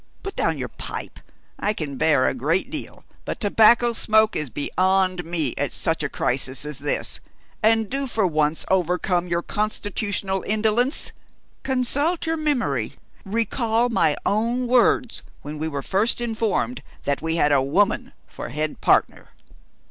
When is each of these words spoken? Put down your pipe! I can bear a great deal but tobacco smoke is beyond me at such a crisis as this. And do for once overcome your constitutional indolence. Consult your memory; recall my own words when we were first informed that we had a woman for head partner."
Put 0.23 0.35
down 0.35 0.57
your 0.57 0.67
pipe! 0.69 1.19
I 1.59 1.73
can 1.73 1.95
bear 1.97 2.27
a 2.27 2.33
great 2.33 2.71
deal 2.71 3.05
but 3.23 3.39
tobacco 3.39 3.93
smoke 3.93 4.35
is 4.35 4.49
beyond 4.49 5.23
me 5.23 5.53
at 5.59 5.71
such 5.71 6.01
a 6.01 6.09
crisis 6.09 6.65
as 6.65 6.79
this. 6.79 7.19
And 7.61 7.87
do 7.87 8.07
for 8.07 8.25
once 8.25 8.65
overcome 8.71 9.27
your 9.27 9.43
constitutional 9.43 10.43
indolence. 10.47 11.11
Consult 11.61 12.25
your 12.25 12.37
memory; 12.37 12.93
recall 13.25 13.89
my 13.89 14.15
own 14.25 14.65
words 14.65 15.21
when 15.43 15.59
we 15.59 15.67
were 15.67 15.83
first 15.83 16.19
informed 16.19 16.81
that 17.03 17.21
we 17.21 17.35
had 17.35 17.51
a 17.51 17.61
woman 17.61 18.11
for 18.25 18.49
head 18.49 18.81
partner." 18.81 19.29